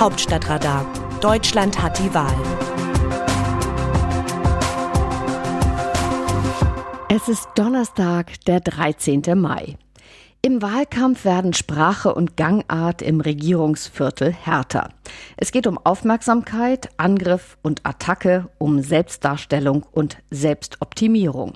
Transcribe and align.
Hauptstadtradar. 0.00 0.86
Deutschland 1.20 1.82
hat 1.82 1.98
die 1.98 2.14
Wahl. 2.14 2.32
Es 7.08 7.28
ist 7.28 7.48
Donnerstag, 7.56 8.44
der 8.44 8.60
13. 8.60 9.22
Mai. 9.34 9.76
Im 10.40 10.62
Wahlkampf 10.62 11.24
werden 11.24 11.52
Sprache 11.52 12.14
und 12.14 12.36
Gangart 12.36 13.02
im 13.02 13.20
Regierungsviertel 13.20 14.32
härter. 14.32 14.90
Es 15.36 15.50
geht 15.50 15.66
um 15.66 15.78
Aufmerksamkeit, 15.78 16.90
Angriff 16.96 17.58
und 17.62 17.84
Attacke, 17.84 18.48
um 18.58 18.80
Selbstdarstellung 18.80 19.84
und 19.90 20.18
Selbstoptimierung. 20.30 21.54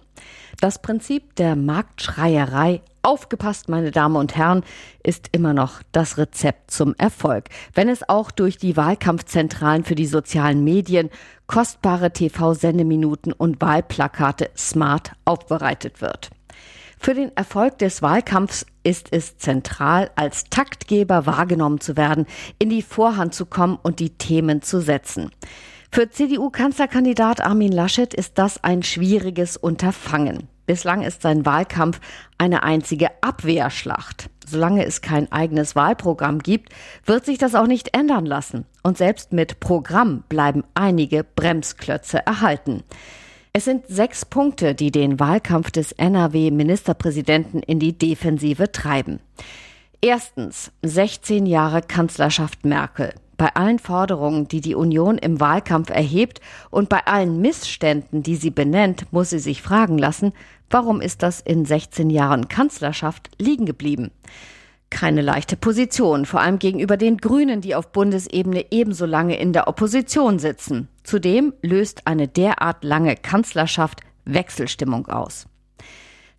Das 0.61 0.83
Prinzip 0.83 1.37
der 1.37 1.55
Marktschreierei 1.55 2.81
Aufgepasst, 3.05 3.69
meine 3.69 3.91
Damen 3.91 4.15
und 4.15 4.37
Herren, 4.37 4.63
ist 5.03 5.29
immer 5.33 5.55
noch 5.55 5.83
das 5.91 6.19
Rezept 6.19 6.71
zum 6.71 6.95
Erfolg, 6.99 7.49
wenn 7.75 7.89
es 7.89 8.09
auch 8.09 8.31
durch 8.31 8.59
die 8.59 8.77
Wahlkampfzentralen 8.77 9.83
für 9.83 9.97
die 9.97 10.07
sozialen 10.07 10.63
Medien 10.63 11.11
kostbare 11.49 12.13
TV-Sendeminuten 12.13 13.33
und 13.33 13.61
Wahlplakate 13.61 14.51
smart 14.57 15.13
aufbereitet 15.25 16.01
wird. 16.01 16.31
Für 16.97 17.15
den 17.15 17.37
Erfolg 17.37 17.79
des 17.79 18.03
Wahlkampfs 18.03 18.65
ist 18.85 19.09
es 19.11 19.37
zentral, 19.37 20.13
als 20.15 20.45
Taktgeber 20.45 21.27
wahrgenommen 21.27 21.81
zu 21.81 21.97
werden, 21.97 22.27
in 22.61 22.71
die 22.71 22.83
Vorhand 22.83 23.35
zu 23.35 23.47
kommen 23.47 23.77
und 23.83 23.99
die 23.99 24.11
Themen 24.11 24.63
zu 24.63 24.81
setzen. 24.81 25.33
Für 25.91 26.09
CDU-Kanzlerkandidat 26.09 27.41
Armin 27.41 27.73
Laschet 27.73 28.15
ist 28.15 28.39
das 28.39 28.63
ein 28.63 28.85
schwieriges 28.85 29.57
Unterfangen. 29.57 30.52
Bislang 30.67 31.03
ist 31.03 31.23
sein 31.23 31.45
Wahlkampf 31.45 32.01
eine 32.39 32.63
einzige 32.63 33.11
Abwehrschlacht. 33.21 34.31
Solange 34.47 34.85
es 34.85 35.01
kein 35.01 35.31
eigenes 35.33 35.77
Wahlprogramm 35.77 36.39
gibt, 36.41 36.73
wird 37.05 37.25
sich 37.25 37.39
das 37.39 37.55
auch 37.55 37.67
nicht 37.67 37.97
ändern 37.97 38.27
lassen. 38.27 38.67
Und 38.83 38.99
selbst 38.99 39.33
mit 39.33 39.61
Programm 39.61 40.25
bleiben 40.29 40.65
einige 40.75 41.25
Bremsklötze 41.25 42.25
erhalten. 42.27 42.83
Es 43.53 43.65
sind 43.65 43.87
sechs 43.87 44.25
Punkte, 44.25 44.75
die 44.75 44.91
den 44.91 45.21
Wahlkampf 45.21 45.71
des 45.71 45.93
NRW-Ministerpräsidenten 45.93 47.61
in 47.61 47.79
die 47.79 47.97
Defensive 47.97 48.73
treiben. 48.73 49.21
Erstens 50.01 50.73
16 50.83 51.47
Jahre 51.47 51.83
Kanzlerschaft 51.83 52.65
Merkel. 52.65 53.15
Bei 53.43 53.57
allen 53.57 53.81
Forderungen, 53.81 54.47
die 54.47 54.61
die 54.61 54.77
Union 54.77 55.19
im 55.19 55.41
Wahlkampf 55.41 55.91
erhebt 55.91 56.41
und 56.71 56.89
bei 56.89 57.05
allen 57.07 57.41
Missständen, 57.41 58.23
die 58.23 58.37
sie 58.37 58.53
benennt, 58.53 59.13
muss 59.13 59.31
sie 59.31 59.41
sich 59.41 59.63
fragen 59.63 59.99
lassen, 59.99 60.33
warum 60.71 61.01
ist 61.01 61.25
das 61.25 61.41
in 61.41 61.65
16 61.65 62.09
Jahren 62.09 62.47
Kanzlerschaft 62.47 63.31
liegen 63.41 63.67
geblieben? 63.67 64.13
Keine 64.91 65.23
leichte 65.23 65.57
Position, 65.57 66.25
vor 66.25 66.39
allem 66.39 66.61
gegenüber 66.61 66.97
den 66.97 67.17
Grünen, 67.17 67.61
die 67.61 67.75
auf 67.75 67.91
Bundesebene 67.91 68.67
ebenso 68.71 69.07
lange 69.07 69.37
in 69.37 69.53
der 69.53 69.67
Opposition 69.67 70.39
sitzen. 70.39 70.87
Zudem 71.03 71.53
löst 71.63 72.07
eine 72.07 72.29
derart 72.29 72.85
lange 72.85 73.17
Kanzlerschaft 73.17 74.03
Wechselstimmung 74.25 75.09
aus. 75.09 75.49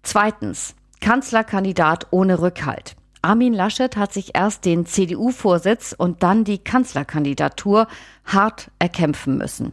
Zweitens. 0.03 0.73
Kanzlerkandidat 1.01 2.07
ohne 2.11 2.39
Rückhalt. 2.39 2.95
Armin 3.23 3.53
Laschet 3.53 3.95
hat 3.95 4.11
sich 4.11 4.35
erst 4.35 4.65
den 4.65 4.85
CDU-Vorsitz 4.85 5.95
und 5.97 6.23
dann 6.23 6.43
die 6.43 6.57
Kanzlerkandidatur 6.57 7.87
hart 8.25 8.69
erkämpfen 8.79 9.37
müssen. 9.37 9.71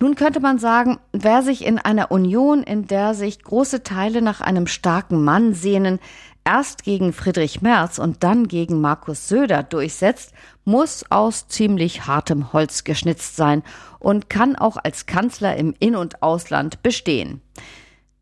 Nun 0.00 0.14
könnte 0.14 0.40
man 0.40 0.58
sagen, 0.58 0.98
wer 1.12 1.42
sich 1.42 1.66
in 1.66 1.78
einer 1.78 2.10
Union, 2.10 2.62
in 2.62 2.86
der 2.86 3.12
sich 3.12 3.42
große 3.42 3.82
Teile 3.82 4.22
nach 4.22 4.40
einem 4.40 4.66
starken 4.66 5.22
Mann 5.22 5.52
sehnen, 5.52 5.98
erst 6.46 6.84
gegen 6.84 7.12
Friedrich 7.12 7.60
Merz 7.60 7.98
und 7.98 8.24
dann 8.24 8.48
gegen 8.48 8.80
Markus 8.80 9.28
Söder 9.28 9.62
durchsetzt, 9.62 10.32
muss 10.64 11.04
aus 11.10 11.48
ziemlich 11.48 12.06
hartem 12.06 12.54
Holz 12.54 12.84
geschnitzt 12.84 13.36
sein 13.36 13.62
und 13.98 14.30
kann 14.30 14.56
auch 14.56 14.78
als 14.82 15.04
Kanzler 15.04 15.56
im 15.56 15.74
In- 15.80 15.96
und 15.96 16.22
Ausland 16.22 16.82
bestehen. 16.82 17.42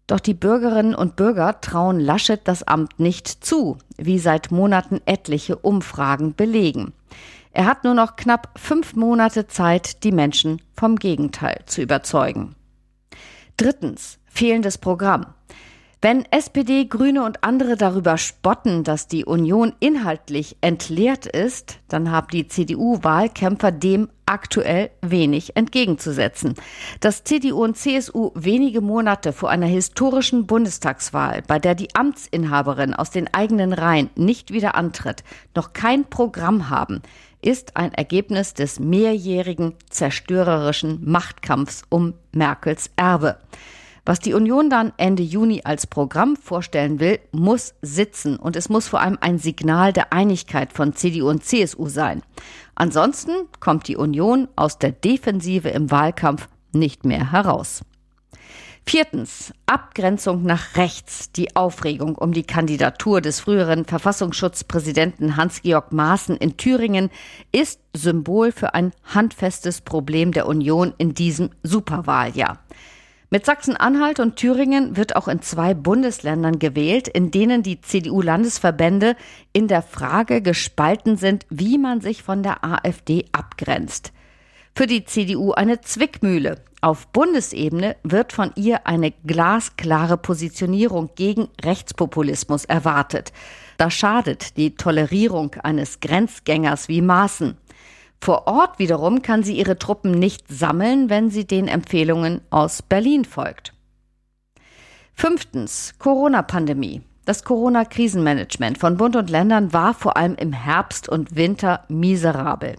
Doch 0.06 0.20
die 0.20 0.34
Bürgerinnen 0.34 0.94
und 0.94 1.16
Bürger 1.16 1.60
trauen 1.60 1.98
Laschet 1.98 2.40
das 2.44 2.62
Amt 2.62 3.00
nicht 3.00 3.44
zu, 3.44 3.78
wie 3.96 4.18
seit 4.18 4.50
Monaten 4.50 5.00
etliche 5.06 5.56
Umfragen 5.56 6.34
belegen. 6.34 6.92
Er 7.52 7.66
hat 7.66 7.84
nur 7.84 7.94
noch 7.94 8.16
knapp 8.16 8.50
fünf 8.56 8.94
Monate 8.96 9.46
Zeit, 9.46 10.04
die 10.04 10.12
Menschen 10.12 10.60
vom 10.74 10.96
Gegenteil 10.96 11.62
zu 11.66 11.82
überzeugen. 11.82 12.54
Drittens. 13.56 14.18
Fehlendes 14.26 14.78
Programm. 14.78 15.26
Wenn 16.04 16.26
SPD, 16.30 16.84
Grüne 16.84 17.24
und 17.24 17.44
andere 17.44 17.78
darüber 17.78 18.18
spotten, 18.18 18.84
dass 18.84 19.08
die 19.08 19.24
Union 19.24 19.72
inhaltlich 19.80 20.54
entleert 20.60 21.24
ist, 21.24 21.78
dann 21.88 22.10
haben 22.10 22.26
die 22.30 22.46
CDU-Wahlkämpfer 22.46 23.72
dem 23.72 24.10
aktuell 24.26 24.90
wenig 25.00 25.56
entgegenzusetzen. 25.56 26.56
Dass 27.00 27.24
CDU 27.24 27.64
und 27.64 27.78
CSU 27.78 28.32
wenige 28.34 28.82
Monate 28.82 29.32
vor 29.32 29.48
einer 29.48 29.64
historischen 29.64 30.46
Bundestagswahl, 30.46 31.40
bei 31.46 31.58
der 31.58 31.74
die 31.74 31.94
Amtsinhaberin 31.94 32.92
aus 32.92 33.08
den 33.08 33.32
eigenen 33.32 33.72
Reihen 33.72 34.10
nicht 34.14 34.52
wieder 34.52 34.74
antritt, 34.74 35.24
noch 35.54 35.72
kein 35.72 36.04
Programm 36.04 36.68
haben, 36.68 37.00
ist 37.40 37.78
ein 37.78 37.94
Ergebnis 37.94 38.52
des 38.52 38.78
mehrjährigen 38.78 39.72
zerstörerischen 39.88 41.00
Machtkampfs 41.10 41.80
um 41.88 42.12
Merkels 42.30 42.90
Erbe. 42.96 43.38
Was 44.06 44.18
die 44.18 44.34
Union 44.34 44.68
dann 44.68 44.92
Ende 44.98 45.22
Juni 45.22 45.62
als 45.64 45.86
Programm 45.86 46.36
vorstellen 46.36 47.00
will, 47.00 47.20
muss 47.32 47.74
sitzen 47.80 48.36
und 48.36 48.54
es 48.54 48.68
muss 48.68 48.86
vor 48.86 49.00
allem 49.00 49.16
ein 49.20 49.38
Signal 49.38 49.94
der 49.94 50.12
Einigkeit 50.12 50.74
von 50.74 50.92
CDU 50.92 51.30
und 51.30 51.42
CSU 51.42 51.88
sein. 51.88 52.22
Ansonsten 52.74 53.32
kommt 53.60 53.88
die 53.88 53.96
Union 53.96 54.48
aus 54.56 54.78
der 54.78 54.92
Defensive 54.92 55.70
im 55.70 55.90
Wahlkampf 55.90 56.48
nicht 56.72 57.06
mehr 57.06 57.32
heraus. 57.32 57.80
Viertens. 58.86 59.54
Abgrenzung 59.64 60.42
nach 60.42 60.76
rechts. 60.76 61.32
Die 61.32 61.56
Aufregung 61.56 62.16
um 62.16 62.32
die 62.32 62.42
Kandidatur 62.42 63.22
des 63.22 63.40
früheren 63.40 63.86
Verfassungsschutzpräsidenten 63.86 65.38
Hans-Georg 65.38 65.92
Maaßen 65.92 66.36
in 66.36 66.58
Thüringen 66.58 67.10
ist 67.50 67.80
Symbol 67.94 68.52
für 68.52 68.74
ein 68.74 68.92
handfestes 69.04 69.80
Problem 69.80 70.32
der 70.32 70.46
Union 70.46 70.92
in 70.98 71.14
diesem 71.14 71.48
Superwahljahr. 71.62 72.58
Mit 73.34 73.46
Sachsen-Anhalt 73.46 74.20
und 74.20 74.36
Thüringen 74.36 74.96
wird 74.96 75.16
auch 75.16 75.26
in 75.26 75.42
zwei 75.42 75.74
Bundesländern 75.74 76.60
gewählt, 76.60 77.08
in 77.08 77.32
denen 77.32 77.64
die 77.64 77.80
CDU-Landesverbände 77.80 79.16
in 79.52 79.66
der 79.66 79.82
Frage 79.82 80.40
gespalten 80.40 81.16
sind, 81.16 81.44
wie 81.50 81.76
man 81.76 82.00
sich 82.00 82.22
von 82.22 82.44
der 82.44 82.62
AfD 82.62 83.24
abgrenzt. 83.32 84.12
Für 84.76 84.86
die 84.86 85.04
CDU 85.04 85.50
eine 85.50 85.80
Zwickmühle. 85.80 86.62
Auf 86.80 87.08
Bundesebene 87.08 87.96
wird 88.04 88.32
von 88.32 88.52
ihr 88.54 88.86
eine 88.86 89.10
glasklare 89.10 90.16
Positionierung 90.16 91.10
gegen 91.16 91.48
Rechtspopulismus 91.60 92.64
erwartet. 92.64 93.32
Das 93.78 93.94
schadet 93.94 94.56
die 94.56 94.76
Tolerierung 94.76 95.56
eines 95.60 95.98
Grenzgängers 95.98 96.86
wie 96.86 97.02
Maaßen. 97.02 97.56
Vor 98.24 98.46
Ort 98.46 98.78
wiederum 98.78 99.20
kann 99.20 99.42
sie 99.42 99.58
ihre 99.58 99.78
Truppen 99.78 100.12
nicht 100.12 100.48
sammeln, 100.48 101.10
wenn 101.10 101.28
sie 101.28 101.46
den 101.46 101.68
Empfehlungen 101.68 102.40
aus 102.48 102.80
Berlin 102.80 103.26
folgt. 103.26 103.74
Fünftens. 105.12 105.92
Corona-Pandemie. 105.98 107.02
Das 107.26 107.44
Corona-Krisenmanagement 107.44 108.78
von 108.78 108.96
Bund 108.96 109.14
und 109.16 109.28
Ländern 109.28 109.74
war 109.74 109.92
vor 109.92 110.16
allem 110.16 110.36
im 110.36 110.54
Herbst 110.54 111.06
und 111.06 111.36
Winter 111.36 111.84
miserabel. 111.88 112.76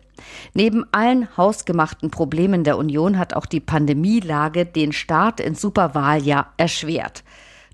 Neben 0.55 0.83
allen 0.91 1.27
hausgemachten 1.37 2.09
Problemen 2.09 2.63
der 2.63 2.79
Union 2.79 3.19
hat 3.19 3.35
auch 3.35 3.45
die 3.45 3.59
Pandemielage 3.59 4.65
den 4.65 4.93
Start 4.93 5.39
ins 5.39 5.61
Superwahljahr 5.61 6.53
erschwert. 6.57 7.23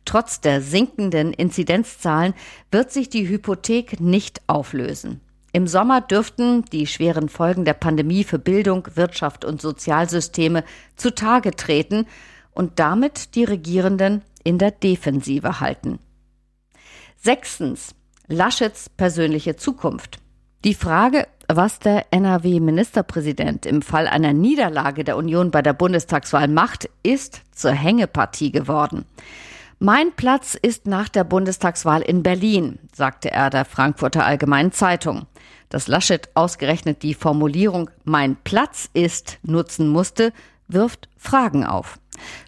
Trotz 0.03 0.41
der 0.41 0.59
sinkenden 0.59 1.31
Inzidenzzahlen 1.31 2.33
wird 2.69 2.91
sich 2.91 3.07
die 3.07 3.29
Hypothek 3.29 4.01
nicht 4.01 4.41
auflösen. 4.47 5.21
Im 5.53 5.67
Sommer 5.67 6.01
dürften 6.01 6.63
die 6.72 6.88
schweren 6.88 7.28
Folgen 7.28 7.66
der 7.66 7.73
Pandemie 7.73 8.23
für 8.23 8.40
Bildung, 8.40 8.87
Wirtschaft 8.96 9.43
und 9.43 9.61
Sozialsysteme 9.61 10.64
zutage 10.96 11.52
treten 11.52 12.08
und 12.53 12.79
damit 12.79 13.35
die 13.35 13.43
Regierenden 13.43 14.22
in 14.43 14.58
der 14.58 14.72
Defensive 14.72 15.59
halten. 15.59 15.99
Sechstens. 17.17 17.96
Laschets 18.28 18.87
persönliche 18.90 19.58
Zukunft. 19.58 20.20
Die 20.64 20.73
Frage, 20.73 21.28
was 21.49 21.79
der 21.79 22.05
NRW-Ministerpräsident 22.11 23.66
im 23.66 23.81
Fall 23.81 24.08
einer 24.08 24.31
Niederlage 24.31 25.03
der 25.03 25.17
Union 25.17 25.52
bei 25.52 25.61
der 25.61 25.73
Bundestagswahl 25.73 26.47
macht, 26.47 26.90
ist 27.03 27.41
zur 27.52 27.72
Hängepartie 27.72 28.52
geworden. 28.52 29.05
Mein 29.83 30.11
Platz 30.16 30.53
ist 30.53 30.85
nach 30.85 31.09
der 31.09 31.23
Bundestagswahl 31.23 32.03
in 32.03 32.22
Berlin, 32.22 32.78
sagte 32.93 33.31
er 33.31 33.49
der 33.49 33.66
Frankfurter 33.66 34.23
Allgemeinen 34.23 34.72
Zeitung. 34.72 35.25
Dass 35.69 35.87
Laschet 35.87 36.29
ausgerechnet 36.35 37.01
die 37.01 37.16
Formulierung 37.16 37.89
Mein 38.03 38.35
Platz 38.43 38.91
ist 38.93 39.39
nutzen 39.41 39.89
musste, 39.89 40.33
wirft 40.67 41.09
Fragen 41.17 41.66
auf. 41.66 41.97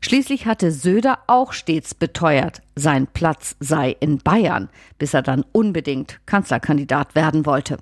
Schließlich 0.02 0.46
hatte 0.46 0.72
Söder 0.72 1.18
auch 1.26 1.54
stets 1.54 1.96
beteuert, 1.96 2.62
sein 2.76 3.08
Platz 3.08 3.56
sei 3.60 3.98
in 4.00 4.20
Bayern, 4.20 4.70
bis 5.00 5.16
er 5.16 5.24
dann 5.24 5.44
unbedingt 5.54 6.20
Kanzlerkandidat 6.28 7.16
werden 7.16 7.48
wollte. 7.48 7.80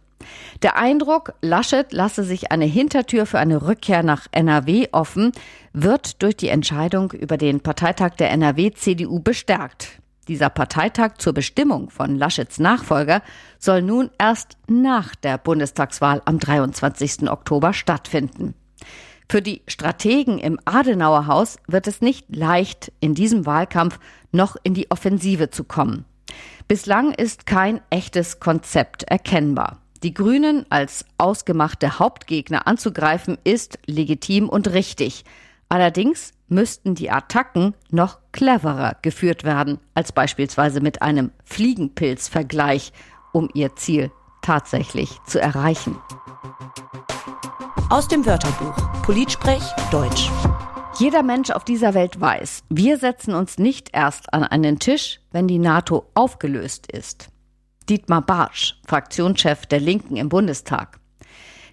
Der 0.62 0.77
Eindruck, 0.77 1.33
Laschet 1.41 1.91
lasse 1.91 2.23
sich 2.23 2.51
eine 2.51 2.65
Hintertür 2.65 3.25
für 3.25 3.39
eine 3.39 3.68
Rückkehr 3.68 4.03
nach 4.03 4.27
NRW 4.31 4.88
offen, 4.91 5.31
wird 5.73 6.21
durch 6.21 6.38
die 6.38 6.50
Entscheidung 6.50 7.12
über 7.12 7.38
den 7.38 7.62
Parteitag 7.62 8.15
der 8.15 8.31
NRW-CDU 8.31 9.19
bestärkt. 9.19 10.01
Dieser 10.27 10.50
Parteitag 10.50 11.18
zur 11.18 11.33
Bestimmung 11.33 11.89
von 11.89 12.15
Laschets 12.15 12.59
Nachfolger 12.59 13.21
soll 13.57 13.81
nun 13.81 14.12
erst 14.18 14.57
nach 14.68 15.15
der 15.15 15.38
Bundestagswahl 15.38 16.21
am 16.25 16.39
23. 16.39 17.29
Oktober 17.29 17.73
stattfinden. 17.73 18.53
Für 19.27 19.41
die 19.41 19.62
Strategen 19.68 20.39
im 20.39 20.59
Adenauer 20.65 21.25
Haus 21.25 21.57
wird 21.68 21.88
es 21.88 22.01
nicht 22.01 22.35
leicht, 22.35 22.91
in 23.00 23.15
diesem 23.15 23.45
Wahlkampf 23.45 24.00
noch 24.31 24.57
in 24.63 24.73
die 24.73 24.91
Offensive 24.91 25.50
zu 25.50 25.63
kommen. 25.63 26.06
Bislang 26.68 27.13
ist 27.13 27.45
kein 27.45 27.81
echtes 27.89 28.39
Konzept 28.39 29.03
erkennbar. 29.03 29.81
Die 30.03 30.15
Grünen 30.15 30.65
als 30.69 31.06
ausgemachte 31.19 32.00
Hauptgegner 32.00 32.65
anzugreifen 32.65 33.38
ist 33.44 33.77
legitim 33.86 34.50
und 34.50 34.74
richtig. 34.74 35.25
Allerdings 35.69 36.33
müssten 36.48 36.95
die 36.95 37.12
Attacken 37.12 37.75
noch 37.92 38.18
cleverer 38.31 38.98
geführt 39.03 39.44
werden 39.44 39.80
als 39.94 40.12
beispielsweise 40.12 40.81
mit 40.81 41.03
einem 41.03 41.31
Fliegenpilz-Vergleich, 41.45 42.94
um 43.31 43.50
ihr 43.53 43.75
Ziel 43.75 44.12
tatsächlich 44.42 45.19
zu 45.27 45.39
erreichen. 45.39 45.95
Aus 47.92 48.07
dem 48.07 48.25
Wörterbuch 48.25 48.75
Politsprech 49.04 49.63
Deutsch. 49.92 50.31
Jeder 50.97 51.21
Mensch 51.21 51.51
auf 51.51 51.63
dieser 51.63 51.94
Welt 51.94 52.19
weiß, 52.19 52.63
wir 52.69 52.97
setzen 52.97 53.36
uns 53.36 53.59
nicht 53.59 53.89
erst 53.94 54.33
an 54.33 54.44
einen 54.44 54.80
Tisch, 54.80 55.19
wenn 55.31 55.47
die 55.47 55.59
NATO 55.59 56.06
aufgelöst 56.15 56.92
ist. 56.92 57.30
Dietmar 57.89 58.22
Bartsch, 58.22 58.75
Fraktionschef 58.88 59.66
der 59.66 59.80
Linken 59.80 60.18
im 60.18 60.30
Bundestag. 60.30 61.00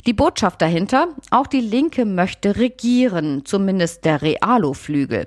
Die 0.06 0.14
Botschaft 0.14 0.62
dahinter, 0.62 1.08
auch 1.30 1.46
die 1.46 1.60
Linke 1.60 2.06
möchte 2.06 2.56
regieren, 2.56 3.44
zumindest 3.44 4.04
der 4.04 4.22
Realo-Flügel. 4.22 5.26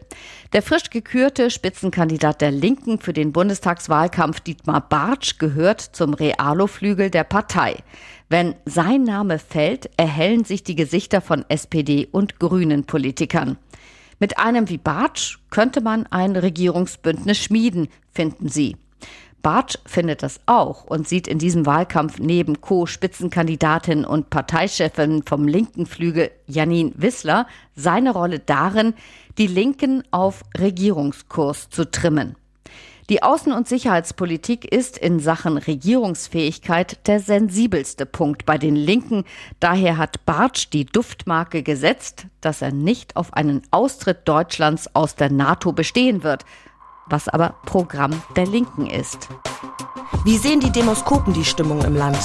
Der 0.54 0.62
frisch 0.64 0.90
gekürte 0.90 1.52
Spitzenkandidat 1.52 2.42
der 2.42 2.52
Linken 2.52 3.00
für 3.00 3.14
den 3.14 3.32
Bundestagswahlkampf 3.32 4.40
Dietmar 4.40 4.82
Bartsch 4.82 5.38
gehört 5.38 5.82
zum 5.82 6.14
Realo-Flügel 6.14 7.12
der 7.12 7.26
Partei. 7.26 7.76
Wenn 8.30 8.56
sein 8.66 9.04
Name 9.04 9.40
fällt, 9.40 9.90
erhellen 9.98 10.46
sich 10.46 10.64
die 10.64 10.76
Gesichter 10.76 11.22
von 11.22 11.46
SPD 11.50 12.08
und 12.12 12.40
Grünen 12.40 12.86
Politikern. 12.86 13.58
Mit 14.20 14.40
einem 14.40 14.70
wie 14.70 14.78
Bartsch 14.78 15.40
könnte 15.50 15.82
man 15.82 16.08
ein 16.08 16.36
Regierungsbündnis 16.36 17.38
schmieden, 17.38 17.88
finden 18.12 18.50
sie. 18.50 18.78
Bartsch 19.42 19.78
findet 19.86 20.24
das 20.24 20.40
auch 20.46 20.84
und 20.84 21.08
sieht 21.08 21.28
in 21.28 21.40
diesem 21.40 21.66
Wahlkampf 21.66 22.20
neben 22.20 22.62
Co-Spitzenkandidatin 22.62 24.06
und 24.06 24.30
Parteichefin 24.30 25.24
vom 25.26 25.48
linken 25.48 25.86
Flügel 25.86 26.32
Janine 26.48 26.92
Wissler 26.96 27.48
seine 27.76 28.12
Rolle 28.12 28.40
darin, 28.40 28.94
die 29.38 29.48
Linken 29.48 30.04
auf 30.12 30.44
Regierungskurs 30.58 31.70
zu 31.70 31.90
trimmen. 31.90 32.36
Die 33.10 33.24
Außen- 33.24 33.54
und 33.54 33.68
Sicherheitspolitik 33.68 34.64
ist 34.64 34.98
in 34.98 35.20
Sachen 35.20 35.58
Regierungsfähigkeit 35.58 37.06
der 37.08 37.20
sensibelste 37.20 38.06
Punkt 38.06 38.46
bei 38.46 38.58
den 38.58 38.76
Linken. 38.76 39.26
Daher 39.60 39.98
hat 39.98 40.26
Bartsch 40.26 40.70
die 40.72 40.86
Duftmarke 40.86 41.62
gesetzt, 41.62 42.28
dass 42.40 42.62
er 42.62 42.72
nicht 42.72 43.18
auf 43.18 43.34
einen 43.34 43.64
Austritt 43.72 44.20
Deutschlands 44.30 44.96
aus 44.96 45.16
der 45.16 45.30
NATO 45.30 45.74
bestehen 45.74 46.24
wird 46.24 46.46
was 47.12 47.28
aber 47.28 47.56
Programm 47.66 48.22
der 48.36 48.48
Linken 48.48 48.88
ist. 48.88 49.30
Wie 50.24 50.38
sehen 50.38 50.60
die 50.60 50.72
Demoskopen 50.72 51.34
die 51.34 51.46
Stimmung 51.46 51.84
im 51.84 51.96
Land? 51.96 52.18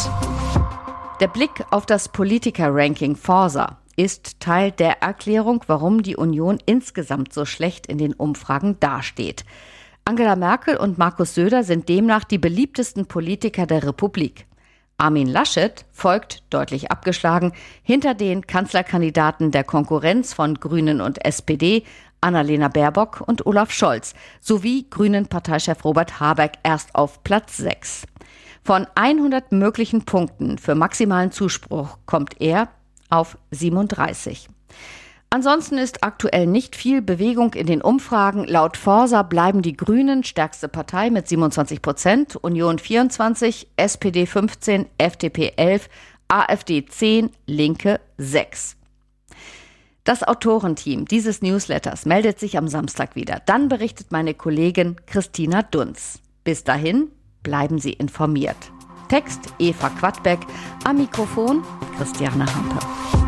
Der 1.21 1.29
Blick 1.29 1.65
auf 1.71 1.87
das 1.87 2.09
Politiker-Ranking 2.09 3.17
Forsa 3.17 3.79
ist 3.97 4.39
Teil 4.41 4.71
der 4.71 5.03
Erklärung, 5.03 5.65
warum 5.67 6.03
die 6.03 6.17
Union 6.17 6.59
insgesamt 6.67 7.33
so 7.33 7.45
schlecht 7.45 7.87
in 7.87 7.99
den 7.99 8.13
Umfragen 8.13 8.79
dasteht. 8.81 9.45
Angela 10.05 10.37
Merkel 10.37 10.77
und 10.77 10.99
Markus 10.99 11.35
Söder 11.35 11.65
sind 11.65 11.89
demnach 11.89 12.25
die 12.25 12.39
beliebtesten 12.39 13.07
Politiker 13.07 13.67
der 13.67 13.83
Republik. 13.85 14.47
Armin 14.99 15.27
Laschet 15.27 15.85
folgt 15.93 16.43
deutlich 16.49 16.91
abgeschlagen 16.91 17.53
hinter 17.83 18.15
den 18.15 18.47
Kanzlerkandidaten 18.47 19.51
der 19.51 19.65
Konkurrenz 19.65 20.33
von 20.33 20.55
Grünen 20.55 21.01
und 21.03 21.23
SPD, 21.25 21.85
Annalena 22.27 22.69
Baerbock 22.69 23.23
und 23.25 23.47
Olaf 23.47 23.71
Scholz 23.71 24.15
sowie 24.41 24.87
Grünen-Parteichef 24.91 25.85
Robert 25.85 26.19
Habeck 26.19 26.55
erst 26.65 26.95
auf 26.95 27.23
Platz 27.23 27.57
6. 27.57 28.05
Von 28.65 28.89
100 28.97 29.53
möglichen 29.53 30.05
Punkten 30.05 30.59
für 30.59 30.75
maximalen 30.75 31.31
Zuspruch 31.31 31.99
kommt 32.05 32.41
er 32.41 32.69
auf 33.11 33.39
37. 33.53 34.49
Ansonsten 35.31 35.79
ist 35.79 36.03
aktuell 36.03 36.47
nicht 36.47 36.75
viel 36.75 37.01
Bewegung 37.01 37.55
in 37.55 37.67
den 37.67 37.81
Umfragen. 37.81 38.45
Laut 38.45 38.77
Forsa 38.77 39.23
bleiben 39.23 39.63
die 39.63 39.77
Grünen 39.77 40.25
stärkste 40.25 40.69
Partei 40.69 41.11
mit 41.11 41.29
27 41.29 41.81
Prozent, 41.81 42.37
Union 42.37 42.79
24, 42.79 43.69
SPD 43.77 44.27
15, 44.27 44.87
FDP 44.99 45.53
11, 45.57 45.89
AfD 46.27 46.87
10, 46.87 47.31
Linke 47.47 48.01
6. 48.19 48.77
Das 50.07 50.23
Autorenteam 50.23 51.05
dieses 51.05 51.43
Newsletters 51.43 52.07
meldet 52.07 52.39
sich 52.39 52.57
am 52.57 52.69
Samstag 52.69 53.17
wieder. 53.17 53.43
Dann 53.45 53.69
berichtet 53.69 54.13
meine 54.13 54.35
Kollegin 54.35 54.95
Christina 55.05 55.65
Dunz. 55.65 56.21
Bis 56.45 56.63
dahin 56.63 57.09
bleiben 57.43 57.81
Sie 57.81 57.93
informiert. 57.93 58.57
Text 59.09 59.41
Eva 59.59 59.91
Quadbeck, 59.91 60.39
am 60.85 60.99
Mikrofon 60.99 61.65
Christiane 61.99 62.47
Hampe. 62.47 63.26